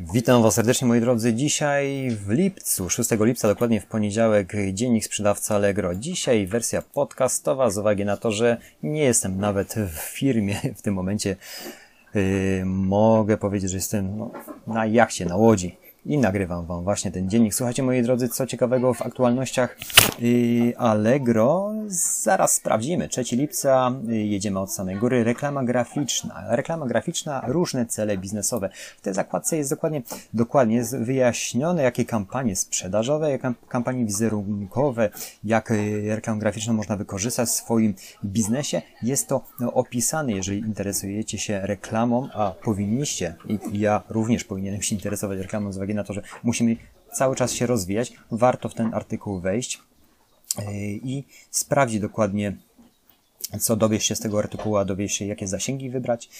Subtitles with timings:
[0.00, 1.34] Witam Was serdecznie moi drodzy.
[1.34, 5.94] Dzisiaj w lipcu, 6 lipca, dokładnie w poniedziałek, dziennik sprzedawca Allegro.
[5.94, 10.94] Dzisiaj wersja podcastowa z uwagi na to, że nie jestem nawet w firmie w tym
[10.94, 11.36] momencie.
[12.14, 14.30] Yy, mogę powiedzieć, że jestem no,
[14.66, 15.76] na jachcie, na łodzi
[16.08, 17.54] i nagrywam Wam właśnie ten dziennik.
[17.54, 19.78] Słuchajcie, moi drodzy, co ciekawego w aktualnościach
[20.76, 21.72] Allegro.
[22.22, 23.08] Zaraz sprawdzimy.
[23.08, 25.24] 3 lipca yy, jedziemy od samej góry.
[25.24, 26.44] Reklama graficzna.
[26.48, 28.70] Reklama graficzna, różne cele biznesowe.
[28.98, 30.02] W tej zakładce jest dokładnie,
[30.34, 35.10] dokładnie jest wyjaśnione, jakie kampanie sprzedażowe, jakie kampanie wizerunkowe,
[35.44, 37.94] jak yy, reklamę graficzną można wykorzystać w swoim
[38.24, 38.82] biznesie.
[39.02, 44.94] Jest to no, opisane, jeżeli interesujecie się reklamą, a powinniście, i ja również powinienem się
[44.94, 46.76] interesować reklamą z uwagi na to, że musimy
[47.12, 49.82] cały czas się rozwijać, warto w ten artykuł wejść
[51.02, 52.56] i sprawdzić dokładnie,
[53.60, 56.30] co dowiesz się z tego artykułu, a dowiesz się, jakie zasięgi wybrać,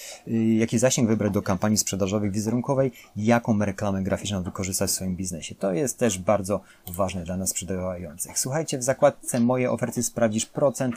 [0.58, 5.54] jaki zasięg wybrać do kampanii sprzedażowej, wizerunkowej, jaką reklamę graficzną wykorzystać w swoim biznesie.
[5.54, 8.38] To jest też bardzo ważne dla nas sprzedających.
[8.38, 10.94] Słuchajcie, w zakładce Moje oferty sprawdzisz procent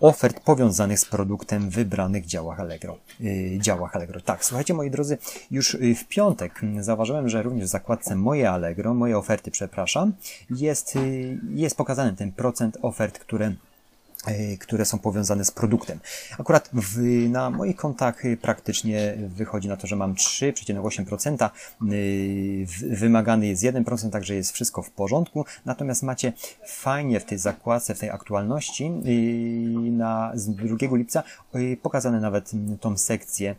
[0.00, 2.96] ofert powiązanych z produktem w wybranych działach Allegro.
[3.20, 4.20] Yy, działach Allegro.
[4.20, 5.18] Tak, słuchajcie moi drodzy,
[5.50, 10.12] już w piątek zauważyłem, że również w zakładce Moje Allegro, moje oferty, przepraszam,
[10.50, 13.54] jest, yy, jest pokazany ten procent ofert, które
[14.60, 16.00] które są powiązane z produktem.
[16.38, 21.50] Akurat w, na moich kontach praktycznie wychodzi na to, że mam 3,8%,
[22.90, 26.32] wymagany jest 1%, także jest wszystko w porządku, natomiast macie
[26.66, 28.90] fajnie w tej zakładce, w tej aktualności
[29.90, 31.22] na, z 2 lipca
[31.82, 33.54] pokazane nawet tą sekcję,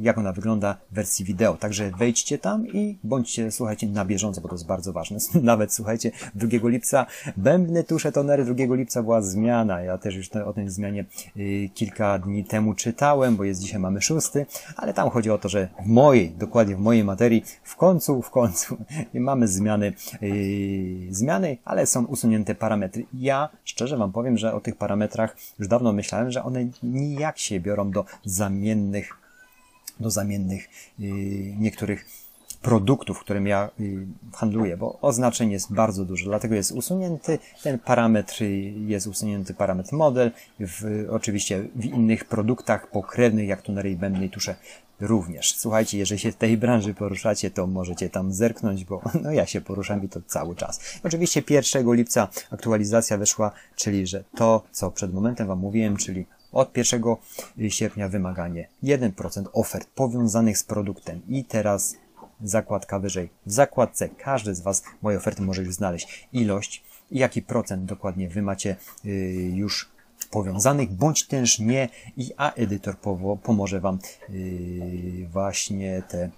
[0.00, 4.48] jak ona wygląda w wersji wideo, także wejdźcie tam i bądźcie, słuchajcie, na bieżąco, bo
[4.48, 5.18] to jest bardzo ważne.
[5.42, 9.80] Nawet, słuchajcie, 2 lipca bębny tusze tonery, 2 lipca była zmiana zmiana.
[9.80, 11.04] Ja też już o tej zmianie
[11.36, 15.48] y, kilka dni temu czytałem, bo jest dzisiaj mamy szósty, ale tam chodzi o to,
[15.48, 18.76] że w mojej, dokładnie w mojej materii, w końcu, w końcu
[19.14, 23.06] mamy zmiany, y, zmiany, ale są usunięte parametry.
[23.14, 27.60] Ja szczerze Wam powiem, że o tych parametrach już dawno myślałem, że one nijak się
[27.60, 29.16] biorą do zamiennych,
[30.00, 30.68] do zamiennych
[31.00, 31.04] y,
[31.58, 32.27] niektórych
[32.62, 38.42] produktów, którym ja y, handluję, bo oznaczeń jest bardzo dużo, dlatego jest usunięty ten parametr,
[38.86, 40.30] jest usunięty parametr model,
[40.60, 44.54] w, oczywiście w innych produktach pokrewnych, jak tunery i bębny tusze
[45.00, 45.54] również.
[45.56, 49.60] Słuchajcie, jeżeli się w tej branży poruszacie, to możecie tam zerknąć, bo no ja się
[49.60, 50.80] poruszam i to cały czas.
[51.04, 56.76] Oczywiście 1 lipca aktualizacja wyszła, czyli że to, co przed momentem Wam mówiłem, czyli od
[56.76, 57.02] 1
[57.68, 61.96] sierpnia wymaganie 1% ofert powiązanych z produktem i teraz
[62.42, 63.30] zakładka wyżej.
[63.46, 68.28] W zakładce każdy z Was moje oferty może już znaleźć ilość i jaki procent dokładnie
[68.28, 69.12] Wy macie yy,
[69.54, 69.88] już
[70.30, 72.96] powiązanych, bądź też nie i a edytor
[73.42, 73.98] pomoże Wam
[74.28, 76.30] yy, właśnie te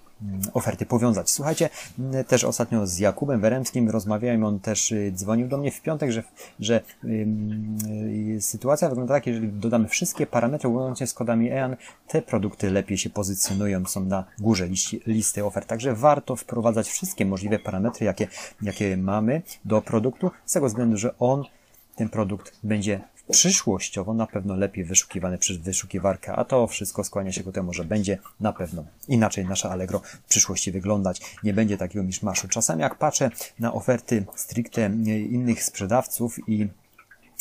[0.53, 1.29] oferty powiązać.
[1.29, 5.81] Słuchajcie, mm, też ostatnio z Jakubem Weremskim rozmawiałem, on też y, dzwonił do mnie w
[5.81, 6.23] piątek, że,
[6.59, 11.75] że yy, sytuacja wygląda tak, jeżeli dodamy wszystkie parametry łącznie z kodami EAN,
[12.07, 15.67] te produkty lepiej się pozycjonują, są na górze liści, listy ofert.
[15.67, 18.27] Także warto wprowadzać wszystkie możliwe parametry, jakie,
[18.61, 21.43] jakie mamy do produktu, z tego względu, że on,
[21.95, 27.43] ten produkt będzie przyszłościowo na pewno lepiej wyszukiwane przez wyszukiwarkę, a to wszystko skłania się
[27.43, 31.21] ku temu, że będzie na pewno inaczej nasza Allegro w przyszłości wyglądać.
[31.43, 32.47] Nie będzie takiego miszmaszu.
[32.47, 33.29] Czasami jak patrzę
[33.59, 34.85] na oferty stricte
[35.29, 36.67] innych sprzedawców i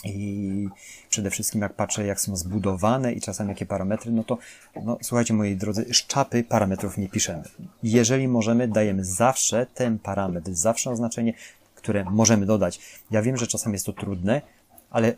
[0.05, 0.69] i
[1.09, 4.38] przede wszystkim jak patrzę, jak są zbudowane i czasami jakie parametry, no to,
[4.84, 7.43] no, słuchajcie moi drodzy, szczapy parametrów nie piszemy.
[7.82, 11.32] Jeżeli możemy, dajemy zawsze ten parametr, zawsze oznaczenie,
[11.80, 12.80] które możemy dodać.
[13.10, 14.42] Ja wiem, że czasami jest to trudne,
[14.91, 15.14] ale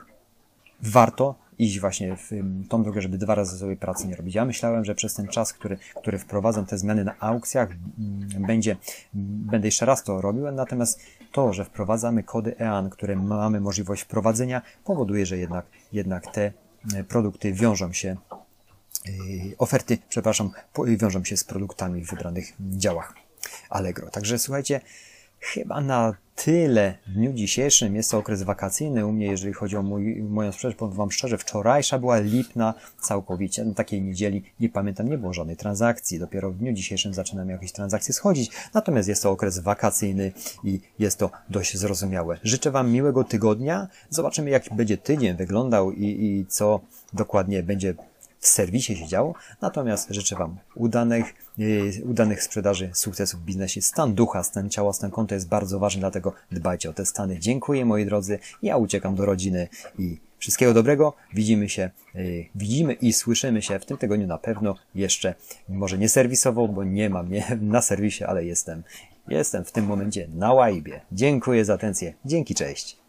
[0.82, 2.30] warto iść właśnie w
[2.68, 4.34] tą drogę, żeby dwa razy sobie pracy nie robić.
[4.34, 7.68] Ja myślałem, że przez ten czas, który, który wprowadzam te zmiany na aukcjach,
[8.38, 8.76] będzie,
[9.14, 11.00] będę jeszcze raz to robił, natomiast
[11.32, 16.52] to, że wprowadzamy kody EAN, które mamy możliwość wprowadzenia, powoduje, że jednak, jednak te
[16.94, 19.10] e, produkty wiążą się e,
[19.58, 20.50] oferty, przepraszam,
[20.86, 23.14] wiążą się z produktami w wybranych działach
[23.70, 24.10] Allegro.
[24.10, 24.80] Także słuchajcie,
[25.40, 27.96] chyba na tyle w dniu dzisiejszym.
[27.96, 30.76] Jest to okres wakacyjny u mnie, jeżeli chodzi o mój, moją sprzedaż.
[30.76, 33.64] Powiem Wam szczerze, wczorajsza była lipna całkowicie.
[33.64, 36.18] Na takiej niedzieli, nie pamiętam, nie było żadnej transakcji.
[36.18, 38.50] Dopiero w dniu dzisiejszym zaczynam jakieś transakcje schodzić.
[38.74, 40.32] Natomiast jest to okres wakacyjny
[40.64, 42.38] i jest to dość zrozumiałe.
[42.42, 43.88] Życzę Wam miłego tygodnia.
[44.10, 46.80] Zobaczymy, jak będzie tydzień wyglądał i, i co
[47.12, 47.94] dokładnie będzie
[48.42, 49.34] w serwisie się działo.
[49.60, 53.82] Natomiast życzę Wam udanych, yy, udanych sprzedaży, sukcesów w biznesie.
[53.82, 57.38] Stan ducha, stan ciała, stan konta jest bardzo ważny, dlatego dbajcie o te stany.
[57.38, 58.38] Dziękuję moi drodzy.
[58.62, 59.68] Ja uciekam do rodziny
[59.98, 61.14] i Wszystkiego dobrego.
[61.34, 65.34] Widzimy się, yy, widzimy i słyszymy się w tym tygodniu na pewno jeszcze,
[65.68, 68.82] może nie serwisowo, bo nie mam mnie na serwisie, ale jestem,
[69.28, 71.00] jestem w tym momencie na łajbie.
[71.12, 72.14] Dziękuję za atencję.
[72.24, 73.01] Dzięki, cześć.